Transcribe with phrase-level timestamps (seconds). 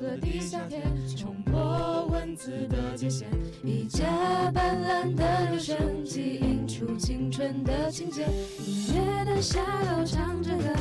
[0.00, 0.82] 的地下铁，
[1.14, 3.26] 冲破文字的界限，
[3.62, 8.26] 一架斑斓的留声机映出青春的情节，
[8.66, 10.74] 音乐的下楼唱着歌，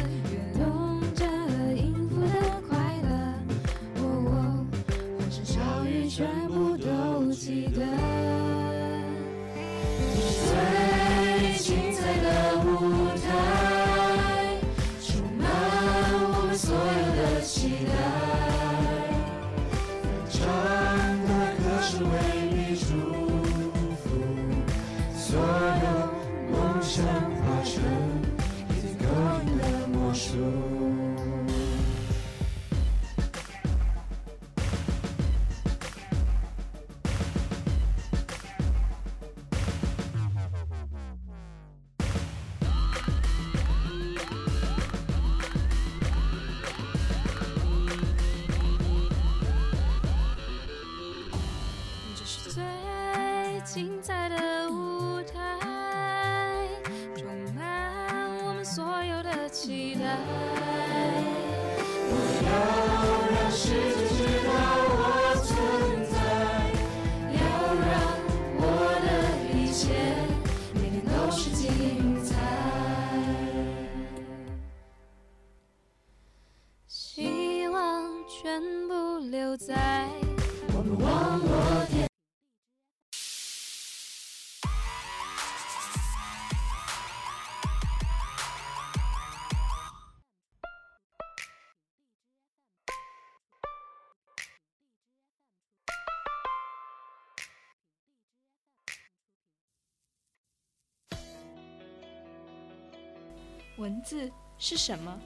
[103.79, 105.17] 文字是什么？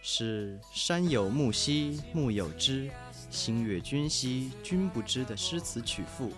[0.00, 2.90] 是山有木兮木有枝，
[3.30, 6.32] 心悦君兮君不知的诗词曲赋，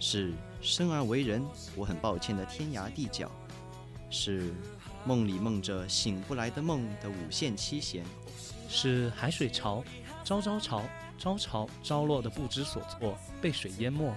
[0.00, 0.32] 是
[0.62, 1.44] 生而为人
[1.76, 3.30] 我很抱歉的天涯地角，
[4.08, 4.54] 是
[5.04, 8.02] 梦里梦着醒不来的梦的五线七弦，
[8.70, 9.84] 是海水潮，
[10.24, 10.82] 朝朝潮，
[11.18, 14.14] 朝潮朝落的不知所措，被水淹没。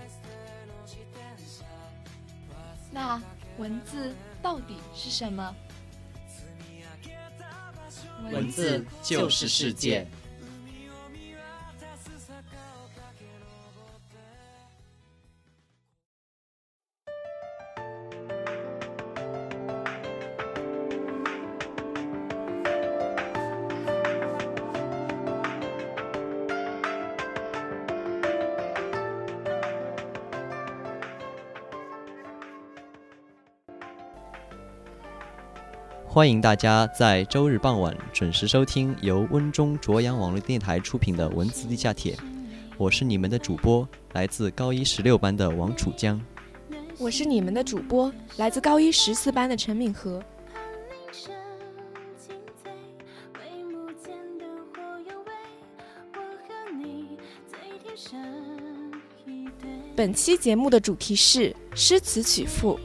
[2.92, 3.22] 那
[3.60, 5.54] 文字到底是什么？
[8.32, 10.08] 文字就是世界。
[36.20, 42.14] 欢迎大家在周日傍晚准时收听由温中卓阳网络电台出品的《文字地下铁》，
[42.78, 46.20] 我是你们的主播，来自高一十六班的王楚江。
[46.98, 50.22] 我是你们的主播，来自高一十四班的陈敏和。
[59.96, 62.78] 本期节目的主题是诗词曲赋。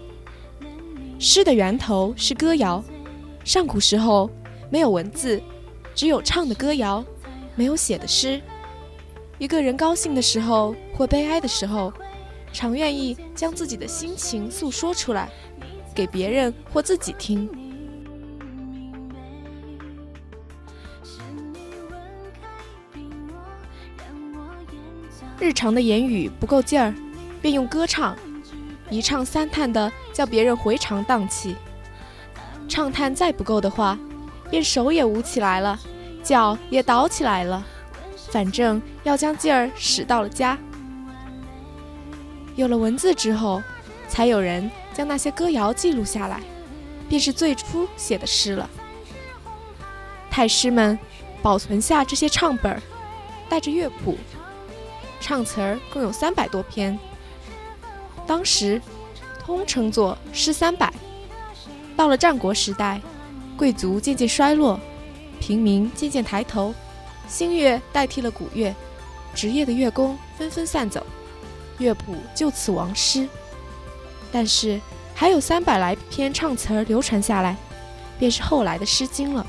[1.18, 2.84] 诗的源头是歌谣，
[3.44, 4.30] 上古时候
[4.70, 5.40] 没有文字，
[5.94, 7.04] 只有唱的歌谣，
[7.54, 8.40] 没有写的诗。
[9.38, 11.92] 一个人高兴的时候或悲哀的时候，
[12.52, 15.28] 常愿意将自己的心情诉说出来，
[15.94, 17.48] 给别人或自己听。
[25.38, 26.94] 日常的言语不够劲儿，
[27.42, 28.16] 便用歌唱，
[28.88, 31.54] 一唱三叹的叫别人回肠荡气。
[32.74, 33.96] 唱叹再不够的话，
[34.50, 35.78] 便手也舞起来了，
[36.24, 37.64] 脚也倒起来了，
[38.32, 40.58] 反正要将劲儿使到了家。
[42.56, 43.62] 有了文字之后，
[44.08, 46.40] 才有人将那些歌谣记录下来，
[47.08, 48.68] 便是最初写的诗了。
[50.28, 50.98] 太师们
[51.40, 52.82] 保存下这些唱本儿，
[53.48, 54.18] 带着乐谱。
[55.20, 56.98] 唱词儿共有三百多篇，
[58.26, 58.82] 当时
[59.38, 60.92] 通称作“诗三百”。
[61.96, 63.00] 到了战国时代，
[63.56, 64.78] 贵族渐渐衰落，
[65.40, 66.74] 平民渐渐抬头，
[67.28, 68.74] 新乐代替了古乐，
[69.34, 71.04] 职业的乐工纷纷散走，
[71.78, 73.28] 乐谱就此亡失。
[74.32, 74.80] 但是
[75.14, 77.56] 还有三百来篇唱词儿流传下来，
[78.18, 79.46] 便是后来的《诗经》了。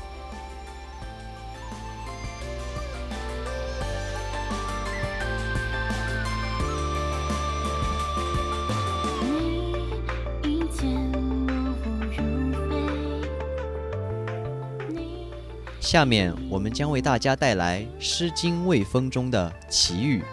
[15.86, 20.20] 下面我们将为大家带来《诗经·卫风》中的齐语。《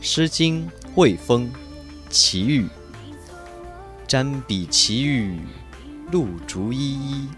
[0.00, 0.66] 诗经·
[0.96, 1.46] 卫风·
[2.10, 2.64] 齐语》：
[4.08, 5.38] 瞻彼齐语，
[6.10, 7.28] 露竹依依。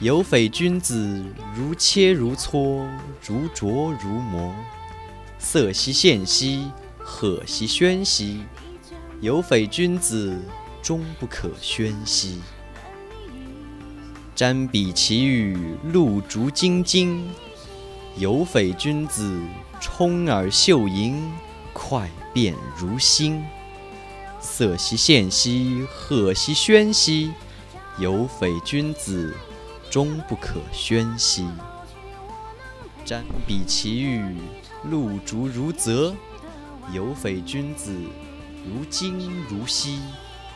[0.00, 2.84] 有匪君子，如切如磋，
[3.24, 4.52] 如琢如磨。
[5.38, 8.42] 色兮宪兮，赫兮喧兮。
[9.22, 10.38] 有匪君子，
[10.82, 12.38] 终不可宣兮。
[14.36, 17.26] 瞻彼齐语，露竹晶晶。
[18.18, 19.40] 有匪君子，
[19.80, 21.32] 充耳秀盈，
[21.72, 23.42] 快便如星。
[24.38, 27.32] 色兮宪兮，赫兮喧兮。
[27.98, 29.34] 有匪君子。
[29.88, 31.46] 终不可宣兮。
[33.06, 34.36] 瞻彼齐语，
[34.90, 36.14] 露竹如泽。
[36.92, 37.94] 有匪君子，
[38.66, 40.02] 如金如锡，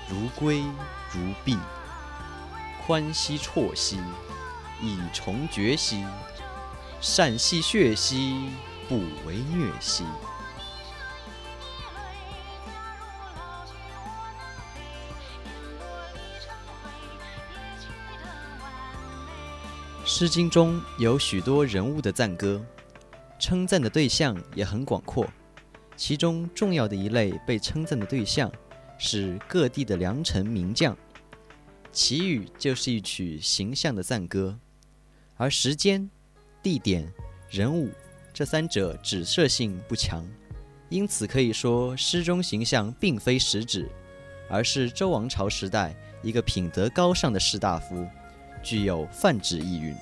[0.09, 0.65] 如圭
[1.13, 1.57] 如璧。
[2.85, 4.01] 宽兮绰兮，
[4.83, 6.05] 以重绝兮。
[7.01, 8.51] 善兮血兮，
[8.89, 10.03] 不为虐兮。
[20.05, 22.61] 《诗经》中有许多人物的赞歌，
[23.39, 25.25] 称赞的对象也很广阔。
[26.01, 28.51] 其中重要的一类被称赞的对象
[28.97, 30.97] 是各地的良臣名将。
[31.93, 34.59] 齐语就是一曲形象的赞歌，
[35.37, 36.09] 而时间、
[36.63, 37.07] 地点、
[37.51, 37.91] 人物
[38.33, 40.27] 这三者指涉性不强，
[40.89, 43.87] 因此可以说诗中形象并非实指，
[44.49, 48.09] 而是周王朝时代一个品德高尚的士大夫。
[48.63, 49.95] 具有泛指意蕴。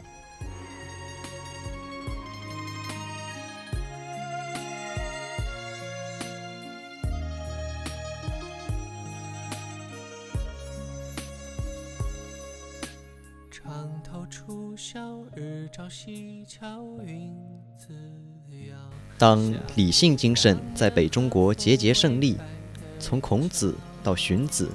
[19.19, 22.37] 当理性精神在北中国节节胜利，
[23.01, 24.71] 从孔子到荀子，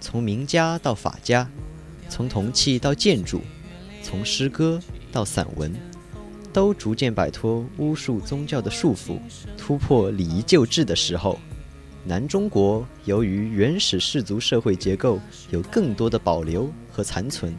[0.00, 1.48] 从名家到法家。
[2.08, 3.40] 从铜器到建筑，
[4.02, 4.80] 从诗歌
[5.10, 5.72] 到散文，
[6.52, 9.18] 都逐渐摆脱巫术宗教的束缚，
[9.58, 11.38] 突破礼仪旧制的时候，
[12.04, 15.18] 南中国由于原始氏族社会结构
[15.50, 17.52] 有更多的保留和残存，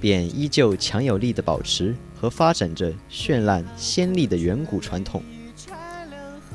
[0.00, 5.20] 便依旧强有力地保持和发展着绚烂鲜丽的远古传统，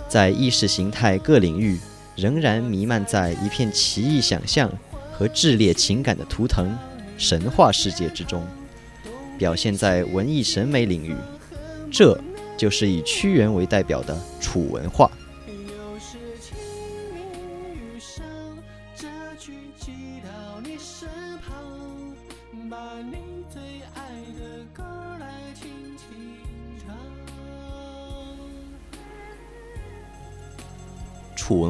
[0.08, 1.78] 在意识形态各领域
[2.16, 4.72] 仍然弥漫在一片奇异想象
[5.12, 6.78] 和炽烈情感的图腾。
[7.18, 8.46] 神话世界之中，
[9.38, 11.16] 表现在文艺审美领域，
[11.92, 12.16] 这
[12.56, 15.10] 就是以屈原为代表的楚文化。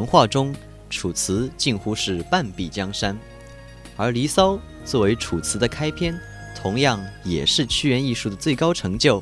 [0.07, 0.56] 楚文化中，
[0.89, 3.19] 楚辞近乎是半壁江山，
[3.97, 4.54] 而《离骚》。
[4.85, 6.18] 作为《楚辞》的开篇，
[6.56, 9.21] 同样也是屈原艺术的最高成就，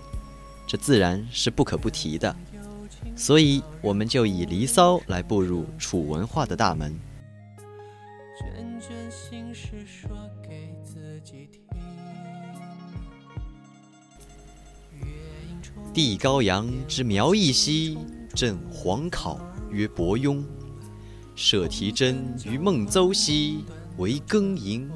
[0.67, 2.35] 这自然是不可不提的。
[3.15, 6.95] 所以，我们就以《离骚》来步入楚文化的大门。
[15.91, 17.97] 帝高阳之苗裔兮，
[18.35, 19.39] 朕黄考
[19.71, 20.43] 曰伯庸。
[21.35, 23.65] 舍提真于孟邹兮，
[23.97, 24.89] 为庚寅。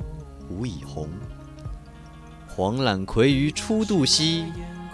[0.49, 1.07] 吾以弘，
[2.47, 4.45] 黄览葵于初度兮，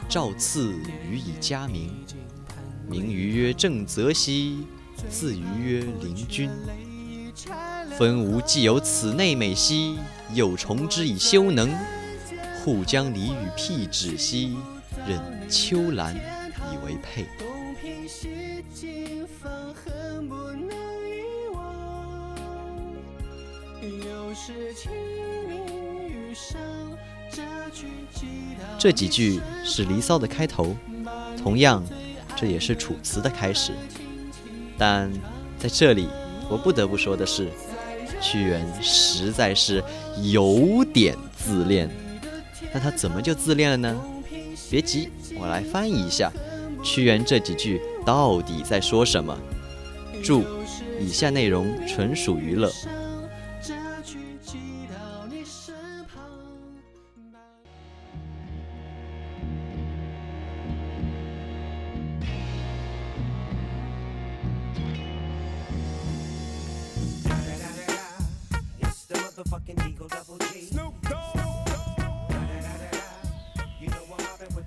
[0.09, 0.73] 赵赐
[1.09, 1.89] 予以嘉名。
[2.89, 4.65] 名于曰正则兮，
[5.09, 6.49] 字于曰灵均。
[7.97, 9.97] 分吾既有此内美兮，
[10.33, 11.71] 又重之以修能。
[12.59, 14.57] 护将离与辟芷兮，
[15.07, 17.25] 任秋兰以为佩。
[28.77, 30.75] 这几句是《离骚》的开头，
[31.41, 31.83] 同样，
[32.35, 33.71] 这也是《楚辞》的开始。
[34.77, 35.11] 但
[35.57, 36.07] 在这里，
[36.49, 37.49] 我不得不说的是，
[38.21, 39.83] 屈原实在是
[40.21, 41.89] 有点自恋。
[42.73, 44.01] 那他怎么就自恋了呢？
[44.69, 46.31] 别急，我来翻译一下，
[46.83, 49.35] 屈原这几句到底在说什么？
[50.23, 50.43] 注：
[50.99, 52.71] 以下内容纯属娱乐。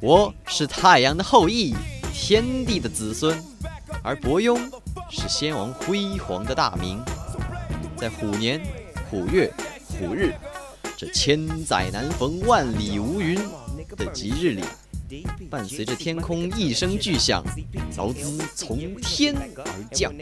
[0.00, 1.75] 我是太阳的后裔，
[2.12, 3.37] 天地的子孙，
[4.02, 4.59] 而伯庸
[5.11, 7.00] 是先王辉煌的大名。
[7.97, 8.62] 在虎年、
[9.11, 9.52] 虎月、
[9.88, 10.33] 虎日
[10.97, 13.37] 这千载难逢、万里无云
[13.97, 14.64] 的吉日里。
[15.49, 17.42] 伴随着天空一声巨响，
[17.97, 20.12] 劳资从天而降。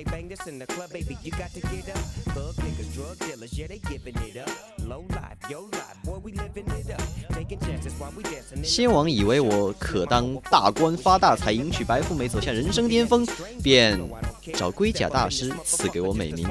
[8.62, 13.26] 先王以为我可当大官发大财，迎娶白富美，走向人生巅峰，
[13.62, 14.00] 便
[14.54, 16.48] 找龟甲大师赐给我美名。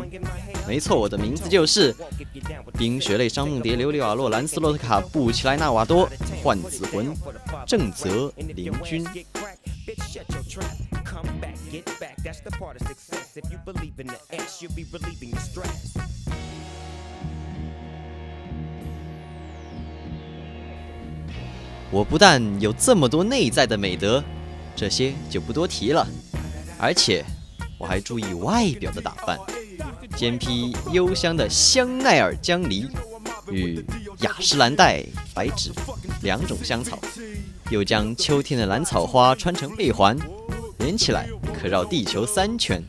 [0.67, 1.95] 没错，我的名字就是
[2.77, 6.07] 冰雪泪伤梦蝶，琉璃瓦洛兰斯洛特卡布奇莱纳瓦多
[6.43, 7.11] 幻子魂
[7.65, 9.03] 正则灵君。
[21.91, 24.23] 我不但有这么多内在的美德，
[24.75, 26.05] 这些就不多提了，
[26.77, 27.23] 而且
[27.77, 29.39] 我还注意外表的打扮。
[30.15, 32.87] 肩披幽香的香奈儿姜梨
[33.49, 33.85] 与
[34.21, 35.71] 雅诗兰黛白芷
[36.21, 36.97] 两种香草，
[37.69, 40.17] 又将秋天的兰草花穿成背环，
[40.79, 42.81] 连起来可绕地球三圈。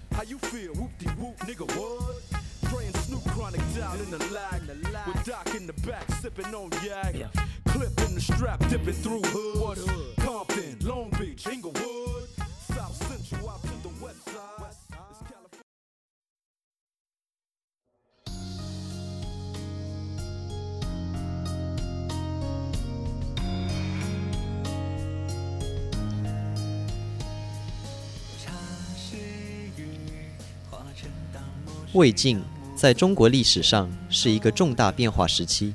[31.92, 32.40] 魏晋
[32.76, 35.74] 在中国历史上是一个重大变化时期，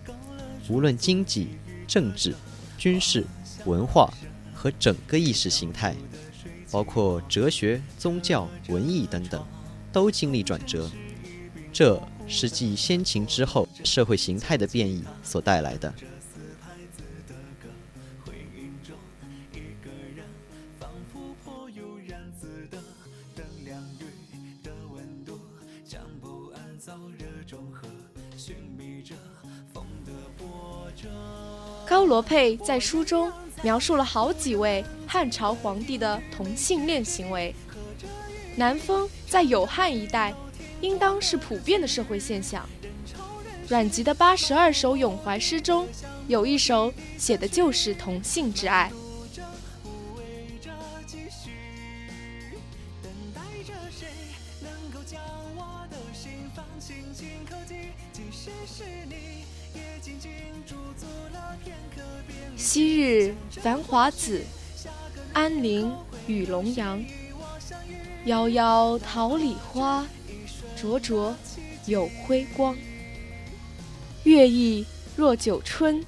[0.70, 2.36] 无论经济、政治、
[2.81, 3.23] 军事、
[3.65, 4.11] 文化
[4.55, 5.95] 和整个意识形态，
[6.71, 9.45] 包括哲学、宗教、文艺等等，
[9.91, 10.89] 都经历转折。
[11.71, 15.93] 这是继先秦之后社会形态的变异所带来的。
[32.12, 37.56] 罗佩在书中描述了好几位汉朝皇帝的同性恋行为。
[38.58, 40.34] 南风在有汉一代，
[40.82, 42.68] 应当是普遍的社会现象。
[43.70, 45.88] 阮籍的八十二首咏怀诗中，
[46.27, 48.91] 有一首写的就是同性之爱。
[62.73, 64.45] 昔日繁华子，
[65.33, 65.93] 安陵
[66.25, 67.03] 与龙阳。
[68.25, 70.07] 夭夭桃李花，
[70.79, 71.35] 灼灼
[71.85, 72.73] 有辉光。
[74.23, 74.85] 月意
[75.17, 76.01] 若九春，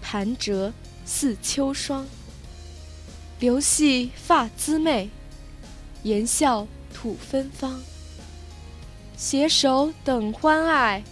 [0.00, 0.72] 盘折
[1.04, 2.08] 似秋霜。
[3.38, 5.10] 流细发姿媚，
[6.02, 7.80] 言笑吐芬芳。
[9.16, 11.04] 携手等欢爱，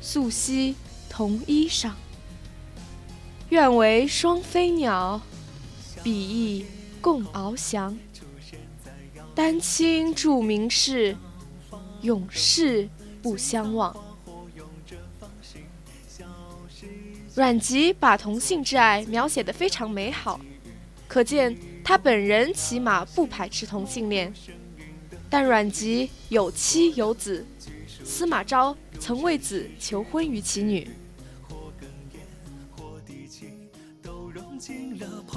[0.00, 0.76] 素惜
[1.10, 1.90] 同衣裳。
[3.52, 5.20] 愿为双飞鸟，
[6.02, 6.64] 比翼
[7.02, 7.94] 共翱翔。
[9.34, 11.14] 丹青著名士，
[12.00, 12.88] 永世
[13.20, 13.94] 不相忘。
[17.34, 20.40] 阮籍把同性之爱描写得非常美好，
[21.06, 21.54] 可见
[21.84, 24.32] 他本人起码不排斥同性恋。
[25.28, 27.44] 但阮籍有妻有子，
[28.02, 30.88] 司马昭曾为子求婚于其女。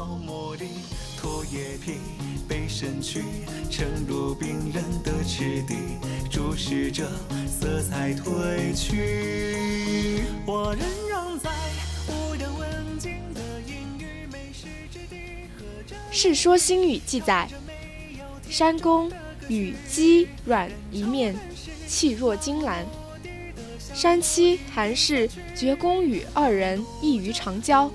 [0.05, 0.65] 沫里，
[1.19, 1.93] 唾液疲
[2.47, 3.24] 被身躯
[3.69, 5.75] 沉入冰冷的池底，
[6.29, 7.07] 注视着
[7.47, 10.21] 色彩褪去。
[10.45, 11.50] 我仍让在
[12.07, 15.15] 无人问津的阴雨美食之地。
[16.12, 17.47] 《世说新语》记载，
[18.50, 19.12] 山公
[19.47, 21.35] 与姬阮一面，
[21.88, 22.85] 气若金兰。
[23.93, 27.89] 山妻韩氏绝公与二人异于常交。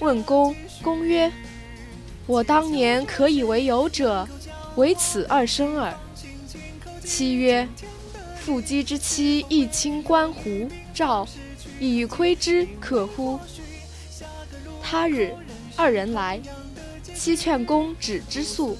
[0.00, 0.54] 问公，
[0.84, 1.32] 公曰
[2.28, 4.28] ：“我当年可以为友者，
[4.76, 5.92] 唯此二生耳。”
[7.02, 7.66] 妻曰
[8.38, 11.26] ：“妇姬之妻亦清观狐赵，
[11.80, 13.40] 以窥之可乎？”
[14.82, 15.34] 他日，
[15.74, 16.38] 二人来，
[17.14, 18.76] 妻劝公止之素，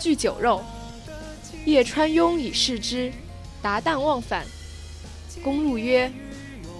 [0.00, 0.60] 具酒肉。
[1.64, 3.12] 叶川庸以视之，
[3.62, 4.44] 达旦忘返。
[5.44, 6.12] 公入曰：“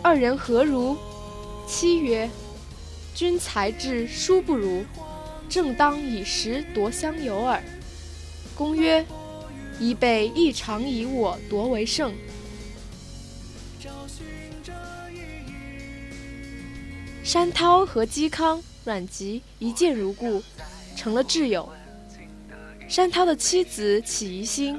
[0.02, 0.96] 二人何如？
[1.68, 2.28] 妻曰
[3.16, 4.84] ：“君才智殊不如，
[5.48, 7.62] 正当以时夺相由耳。”
[8.54, 9.02] 公曰
[9.80, 12.14] ：“吾辈亦常以我夺为胜。”
[17.24, 20.42] 山涛和嵇康、阮籍一见如故，
[20.94, 21.68] 成了挚友。
[22.86, 24.78] 山涛的妻子起疑心，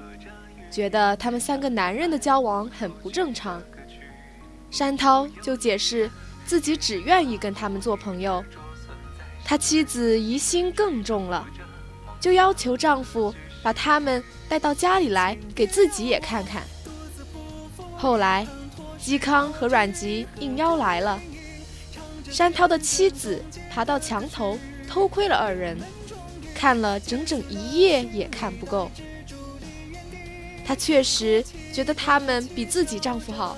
[0.72, 3.62] 觉得他们三个男人的交往很不正常。
[4.72, 6.10] 山涛就解释
[6.47, 8.43] 自己只愿意跟他们做朋友。
[9.43, 11.45] 他妻子疑心更重了，
[12.19, 16.63] 就要求丈夫把他们带到家里来，给自己也看看。
[17.97, 18.47] 后来，
[18.99, 21.19] 嵇康和阮籍应邀来了。
[22.29, 25.77] 山涛的妻子爬到墙头偷窥了二人，
[26.53, 28.91] 看了整整一夜也看不够。
[30.65, 31.41] 她确实
[31.73, 33.57] 觉得他们比自己丈夫好，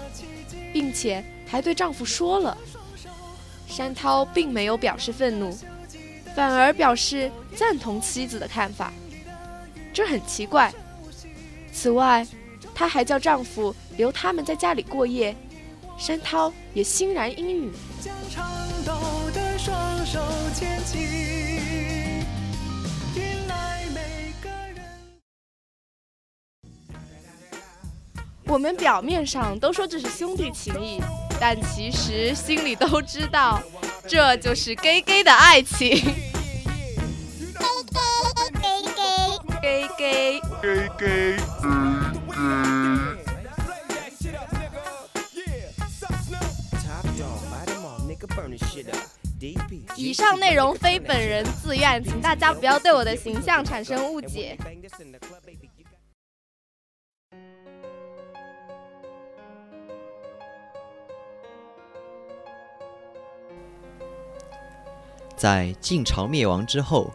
[0.72, 2.56] 并且还对丈夫说了。
[3.80, 5.58] 山涛并没有表示愤怒，
[6.36, 8.92] 反而表示赞同妻子的看法，
[9.94, 10.70] 这很奇怪。
[11.72, 12.28] 此外，
[12.76, 15.34] 她还叫丈夫留他们在家里过夜，
[15.98, 17.72] 山涛也欣然应允。
[28.46, 31.00] 我们表面上都说这是兄弟情谊，
[31.40, 33.62] 但其实心里都知道，
[34.08, 36.14] 这就是 gay gay 的爱情。
[39.62, 41.38] gay gay gay gay gay。
[41.38, 41.40] gay。
[49.96, 54.58] 以上内容非本人自愿，请大家不要对我的形象产生误解。
[65.40, 67.14] 在晋朝灭亡之后，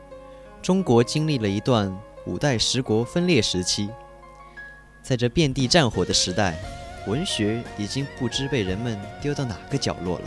[0.62, 3.90] 中国经历了一段五代十国分裂时期。
[5.02, 6.58] 在这遍地战火的时代，
[7.06, 10.24] 文学已经不知被人们丢到哪个角落了。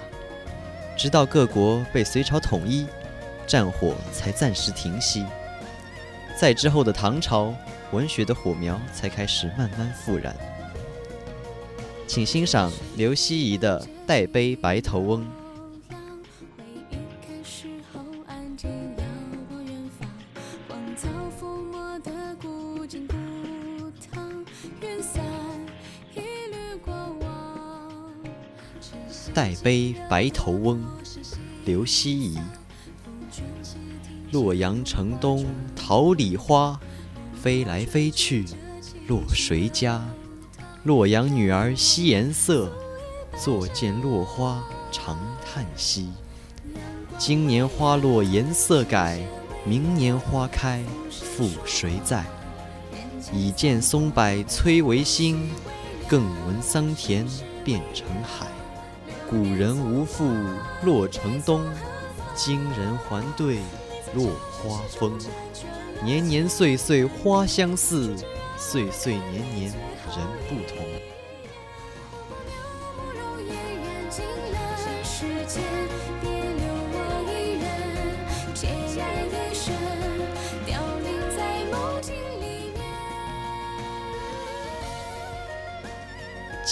[0.95, 2.85] 直到各国被隋朝统一，
[3.47, 5.25] 战火才暂时停息。
[6.39, 7.51] 在之后的唐朝，
[7.91, 10.35] 文学的火苗才开始慢慢复燃。
[12.05, 15.23] 请欣赏刘希夷的《代悲白头翁》。
[29.37, 30.83] 代悲白头翁，
[31.63, 32.39] 刘希夷。
[34.31, 35.45] 洛阳城东
[35.75, 36.79] 桃李花，
[37.39, 38.45] 飞来飞去
[39.07, 40.03] 落谁家？
[40.85, 42.71] 洛阳女儿惜颜色，
[43.39, 46.09] 坐见落花长叹息。
[47.19, 49.21] 今年花落颜色改，
[49.63, 52.25] 明年花开复谁在？
[53.31, 55.47] 已见松柏摧为新，
[56.07, 57.23] 更闻桑田
[57.63, 58.47] 变成海。
[59.29, 60.25] 古人无复
[60.83, 61.61] 洛城东，
[62.33, 63.57] 今人还对
[64.15, 65.19] 落花风。
[66.01, 68.15] 年年岁岁花相似，
[68.55, 70.77] 岁岁年年人不同。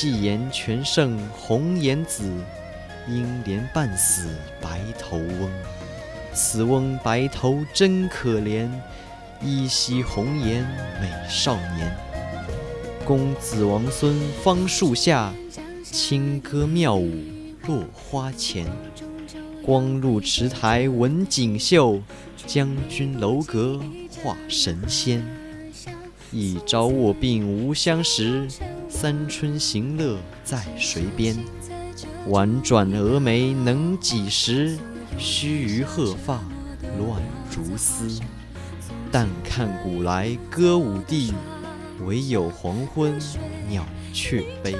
[0.06, 2.32] 一言全胜红颜子，
[3.08, 4.30] 应怜半死
[4.62, 5.52] 白头翁。
[6.32, 8.70] 此翁白头真可怜，
[9.42, 10.62] 依稀红颜
[11.02, 11.92] 美少年。
[13.04, 15.34] 公子王孙芳树下，
[15.84, 17.12] 清歌妙舞
[17.66, 18.68] 落花前。
[19.64, 22.00] 光禄池台文锦绣，
[22.46, 23.82] 将军楼阁
[24.22, 25.26] 画神仙。
[26.32, 28.48] 一朝卧病无相识。
[28.98, 31.36] 三春行乐在谁边？
[32.30, 34.80] 婉转蛾眉能几时？
[35.18, 36.40] 须臾鹤发
[36.98, 38.22] 乱如丝。
[39.12, 41.34] 但看古来歌舞地，
[42.06, 43.20] 唯有黄昏
[43.68, 44.74] 鸟雀悲。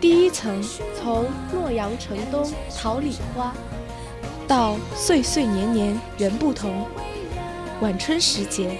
[0.00, 0.62] 第一层
[0.96, 3.52] 从洛阳城东桃李花。
[4.46, 6.86] 到岁岁年年人不同，
[7.80, 8.78] 晚春时节，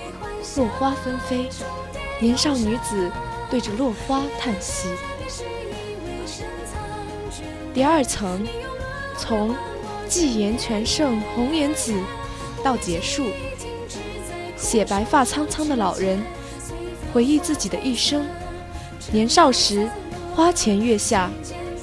[0.56, 1.48] 落花纷飞，
[2.20, 3.10] 年少女子
[3.50, 4.88] 对着落花叹息。
[7.74, 8.46] 第二层，
[9.18, 9.54] 从
[10.08, 11.92] “既言全胜红颜子”
[12.62, 13.26] 到结束，
[14.56, 16.22] 写白发苍苍的老人，
[17.12, 18.24] 回忆自己的一生。
[19.10, 19.88] 年少时，
[20.34, 21.28] 花前月下，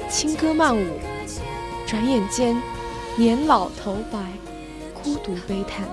[0.09, 0.85] 轻歌曼舞；
[1.85, 2.59] 转眼间，
[3.15, 4.19] 年老头白，
[4.91, 5.87] 孤独悲叹。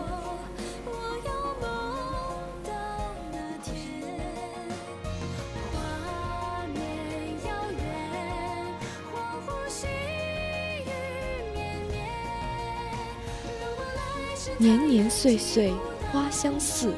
[14.57, 15.73] 年年岁岁
[16.11, 16.95] 花相似，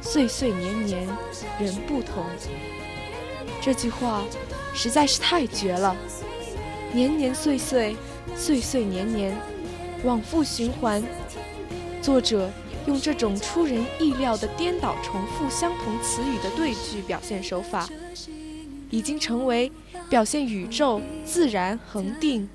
[0.00, 1.06] 岁岁年年
[1.58, 2.24] 人不同。
[3.60, 4.22] 这句话
[4.74, 5.94] 实在是太绝了！
[6.92, 7.96] 年年岁岁，
[8.36, 9.36] 岁岁年年，
[10.04, 11.02] 往复循环。
[12.00, 12.50] 作者
[12.86, 17.88] 用这种出人意料的颠倒重复相同词语的对句表现手法，
[18.90, 19.70] 已经成为
[20.08, 22.48] 表现宇宙自然恒定、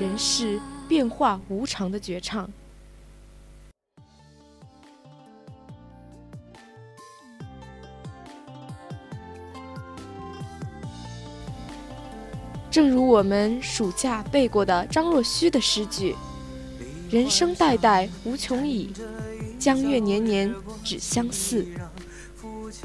[0.00, 2.50] 人世变化无常的绝唱。
[12.76, 16.14] 正如我们暑假背过的张若虚的诗句
[17.08, 18.92] ：“人生代代无穷已，
[19.58, 21.66] 江月年年只相似。”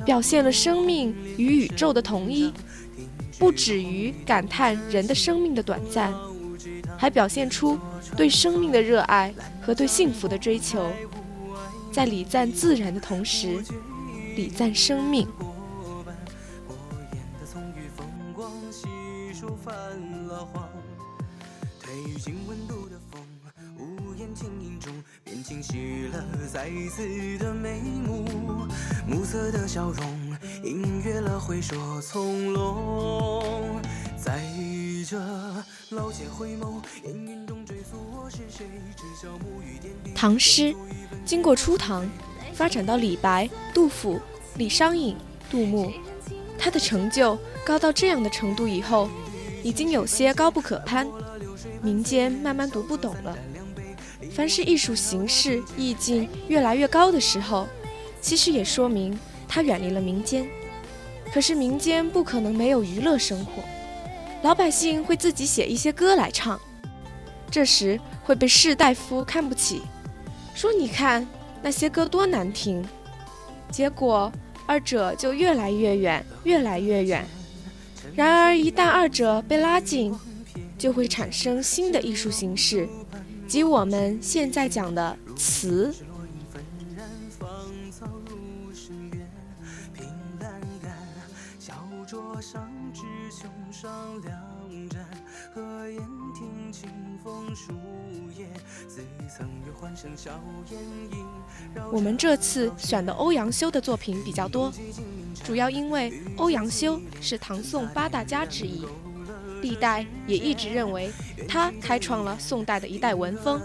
[0.06, 2.54] 表现了生命与宇宙的统一，
[3.38, 6.14] 不止于感叹人的生命的短暂，
[6.98, 7.78] 还表现出
[8.16, 10.90] 对生命的热爱和对幸福的追求，
[11.92, 13.62] 在礼赞自然的同时，
[14.38, 15.28] 礼赞生命。
[26.52, 28.26] 再次的眉目，
[29.08, 33.80] 暮色的笑容，隐约了回首从容。
[34.18, 34.42] 在
[35.08, 35.18] 这
[35.90, 38.66] 老街回眸，烟云中追溯我是谁，
[38.96, 40.12] 知晓暮雨点滴。
[40.14, 40.76] 唐诗
[41.26, 42.08] 经过初唐，
[42.54, 44.20] 发展到李白、杜甫、
[44.58, 45.16] 李商隐、
[45.50, 45.92] 杜牧，
[46.60, 49.10] 他的成就高到这样的程度以后，
[49.64, 51.08] 已经有些高不可攀，
[51.82, 53.38] 民间慢慢读不懂了。
[54.34, 57.68] 凡是艺术形式意境越来越高的时候，
[58.22, 59.18] 其实也说明
[59.48, 60.48] 它远离了民间。
[61.34, 63.64] 可是民间不可能没有娱乐生活，
[64.42, 66.60] 老百姓会自己写一些歌来唱，
[67.50, 69.82] 这时会被士大夫看不起，
[70.54, 71.28] 说你看
[71.62, 72.84] 那些歌多难听。
[73.70, 74.32] 结果
[74.66, 77.26] 二者就越来越远，越来越远。
[78.14, 80.14] 然而一旦二者被拉近，
[80.78, 82.90] 就会产生新的艺术形式。
[83.52, 85.94] 及我们现在讲的词。
[101.92, 104.72] 我们这次选的欧阳修的作品比较多，
[105.44, 108.86] 主要因为欧阳修是唐宋八大家之一。
[109.62, 111.12] 历代也一直认为
[111.48, 113.62] 他开创了宋代的一代文风，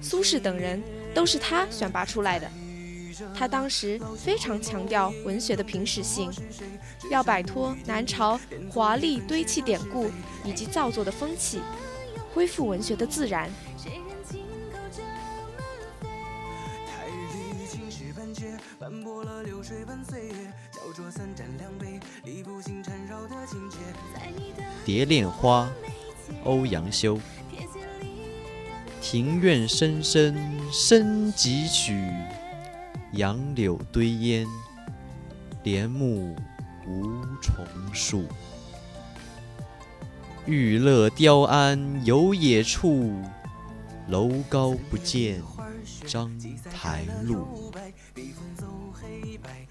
[0.00, 0.82] 苏轼等人
[1.14, 2.50] 都是他选拔出来的。
[3.34, 6.30] 他当时非常强调文学的平实性，
[7.10, 8.38] 要摆脱南朝
[8.70, 10.10] 华丽堆砌典故
[10.44, 11.60] 以及造作的风气，
[12.34, 13.48] 恢复文学的自然。
[20.96, 21.95] 《斟酌三盏两杯
[24.84, 25.68] 蝶恋花》
[26.44, 27.18] 欧阳修。
[29.00, 30.36] 庭院深深
[30.72, 31.94] 深几许，
[33.12, 34.46] 杨柳堆烟，
[35.62, 36.34] 帘幕
[36.86, 38.24] 无重数。
[40.44, 43.12] 玉勒雕鞍游冶处，
[44.08, 45.40] 楼高不见
[46.06, 46.30] 章
[46.72, 47.72] 台路。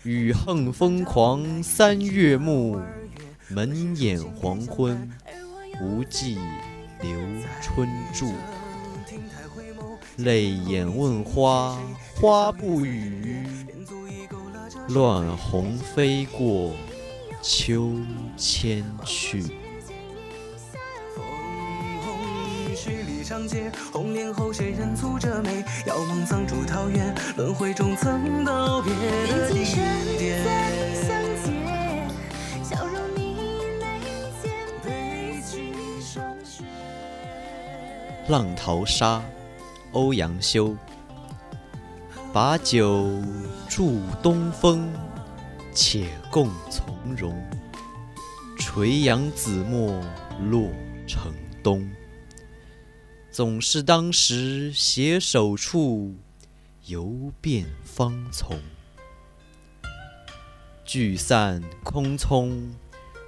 [0.04, 2.82] 雨横风狂三月暮。
[3.48, 5.10] 门掩黄昏，
[5.80, 6.40] 无计
[7.02, 7.12] 留
[7.62, 8.34] 春住。
[10.18, 11.78] 泪眼问花，
[12.16, 13.46] 花不语。
[14.90, 16.72] 乱红飞过，
[17.42, 17.92] 秋
[18.36, 19.44] 千去。
[22.76, 25.64] 十里长街，红莲后谁人蹙着眉？
[25.86, 28.92] 遥梦藏出桃源，轮回中曾道别
[29.28, 29.66] 的地
[30.18, 30.44] 点。
[38.28, 39.20] 《浪淘沙》
[39.92, 40.76] 欧阳修。
[42.34, 43.22] 把酒
[43.70, 44.92] 祝东风，
[45.74, 47.42] 且共从容。
[48.58, 50.04] 垂杨紫陌
[50.50, 50.70] 洛
[51.08, 51.32] 城
[51.64, 51.90] 东。
[53.32, 56.16] 总是当时携手处，
[56.88, 58.60] 游遍芳丛。
[60.84, 62.70] 聚散空匆，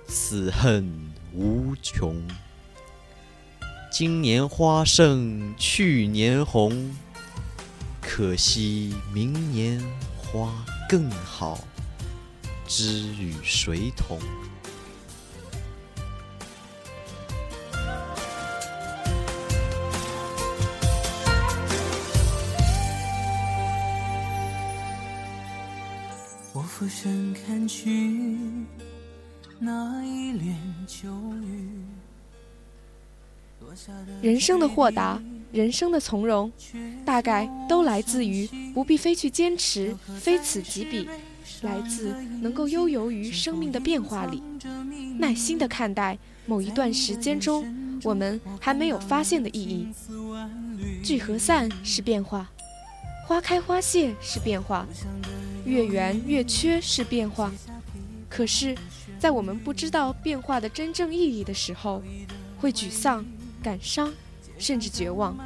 [0.08, 0.92] 此恨
[1.34, 2.22] 无穷。
[4.00, 6.96] 今年花胜去年红，
[8.00, 9.84] 可惜明年
[10.16, 10.54] 花
[10.88, 11.58] 更好，
[12.68, 14.20] 知与谁同？
[26.54, 28.38] 我俯身看去，
[29.58, 30.56] 那一帘
[30.86, 31.08] 秋
[31.42, 31.97] 雨。
[34.22, 36.52] 人生的豁达，人生的从容，
[37.06, 41.08] 大概都来自于不必非去坚持，非此即彼，
[41.62, 44.42] 来自能够悠游于生命的变化里，
[45.18, 49.88] 耐心的看待某一段时间中我们还没有发现的意义。
[51.04, 52.50] 聚合散是变化，
[53.26, 54.86] 花开花谢是变化，
[55.66, 57.52] 月圆月缺是变化。
[58.30, 58.76] 可是，
[59.18, 62.04] 在我们不知道变化的真正意义的时候，
[62.60, 63.26] 会沮丧。
[63.62, 64.14] 感伤，
[64.58, 65.38] 甚至绝望。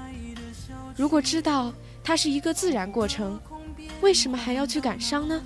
[0.95, 3.39] 如果知道它是一个自然过程，
[4.01, 5.41] 为什么还要去感伤呢？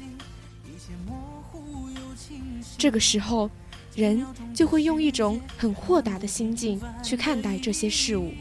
[2.77, 3.49] 这个时候，
[3.95, 8.33] 人就会用一种很豁达的心境去看待这些事物。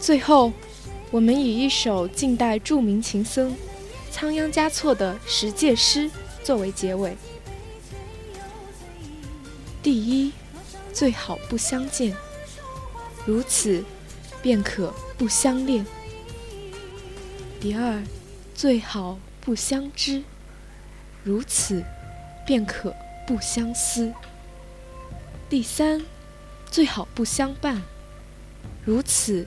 [0.00, 0.52] 最后。
[1.12, 3.56] 我们以一首近代著名琴僧
[4.12, 6.08] 仓央嘉措的十戒诗
[6.44, 7.16] 作为结尾。
[9.82, 10.30] 第一，
[10.92, 12.14] 最好不相见，
[13.26, 13.82] 如此
[14.40, 15.84] 便可不相恋；
[17.60, 18.00] 第二，
[18.54, 20.22] 最好不相知，
[21.24, 21.82] 如此
[22.46, 22.94] 便可
[23.26, 24.12] 不相思；
[25.48, 26.00] 第三，
[26.70, 27.82] 最好不相伴，
[28.84, 29.44] 如此。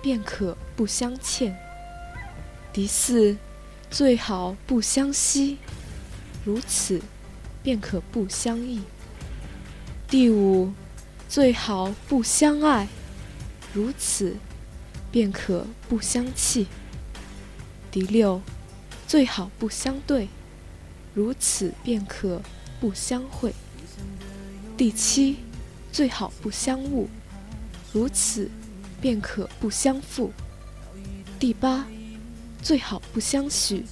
[0.00, 1.56] 便可不相欠。
[2.72, 3.36] 第四，
[3.90, 5.58] 最好不相惜，
[6.44, 7.00] 如此
[7.62, 8.82] 便可不相忆。
[10.08, 10.72] 第五，
[11.28, 12.88] 最好不相爱，
[13.72, 14.36] 如此
[15.10, 16.66] 便可不相弃。
[17.90, 18.40] 第六，
[19.06, 20.28] 最好不相对，
[21.14, 22.40] 如此便可
[22.80, 23.52] 不相会。
[24.76, 25.38] 第七，
[25.90, 27.08] 最好不相误，
[27.92, 28.50] 如此。
[29.00, 30.32] 便可不相负。
[31.38, 31.86] 第八，
[32.62, 33.84] 最好不相许，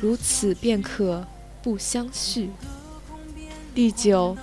[0.00, 1.26] 如此便可
[1.62, 2.50] 不相续。
[3.74, 4.36] 第九，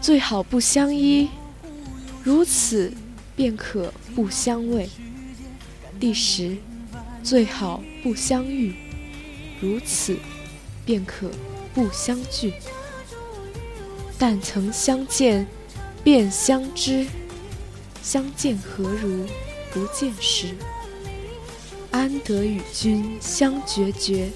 [0.00, 1.28] 最好不相依，
[2.24, 2.92] 如此
[3.36, 4.88] 便可不相偎。
[5.98, 6.56] 第十，
[7.22, 8.74] 最好不相遇，
[9.60, 10.16] 如此
[10.86, 11.30] 便可
[11.74, 12.54] 不相聚。
[14.18, 15.46] 但曾相见，
[16.02, 17.06] 便相知。
[18.02, 19.26] 相见何如
[19.72, 20.54] 不见时？
[21.90, 24.30] 安得与君相决绝？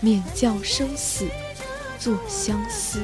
[0.00, 1.26] 免教生死
[1.98, 3.00] 作相思。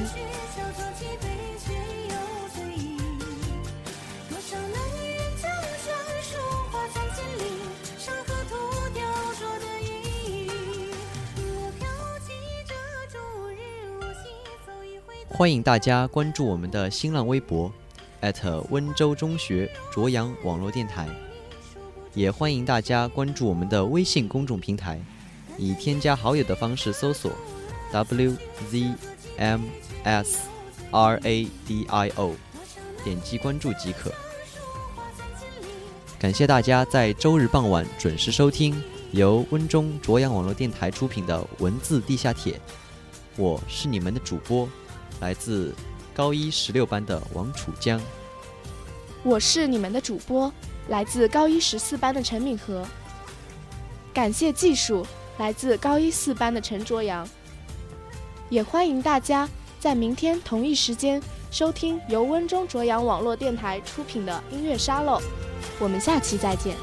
[15.29, 17.71] 欢迎大家关注我们的新浪微博。
[18.21, 21.07] At 温州中学卓阳网络电台，
[22.13, 24.99] 也欢迎大家关注我们的微信公众平台，
[25.57, 27.31] 以添加好友的方式搜索
[27.91, 28.35] w
[28.69, 28.93] z
[29.37, 29.61] m
[30.03, 30.39] s
[30.91, 32.35] r a d i o，
[33.03, 34.11] 点击关注即可。
[36.19, 38.75] 感谢大家在周日傍晚准时收听
[39.11, 42.59] 由温中卓阳网络电台出品的文字地下铁，
[43.37, 44.67] 我是你们的主播，
[45.21, 45.73] 来自。
[46.19, 47.97] 高一十六班的王楚江，
[49.23, 50.51] 我是你们的主播，
[50.89, 52.85] 来自高一十四班的陈敏和。
[54.13, 57.25] 感谢技术，来自高一四班的陈卓阳。
[58.49, 59.47] 也欢迎大家
[59.79, 65.21] 在明天同一时间收听由温中卓阳网络电台出品的音乐沙漏。
[65.79, 66.75] 我们下期再见。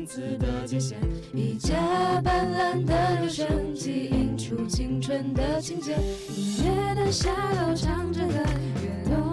[0.00, 0.94] 文字的界限，
[1.34, 1.76] 一架
[2.22, 5.94] 斑斓的留声机，映出青春的情节。
[6.34, 9.29] 音乐的下楼唱着歌，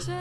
[0.00, 0.14] 最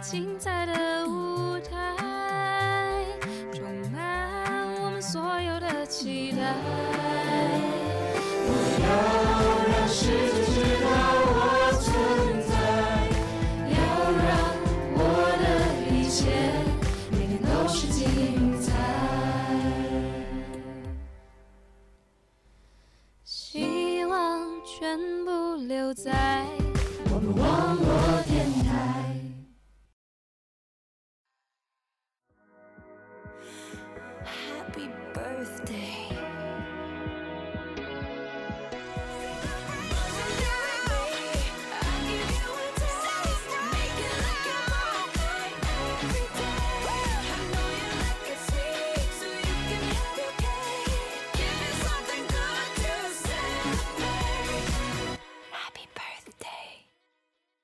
[0.00, 3.04] 精彩的舞台，
[3.52, 6.54] 充满我们所有的期待。
[8.48, 8.50] 我
[8.86, 8.86] 要
[9.72, 10.06] 让世
[10.46, 10.55] 界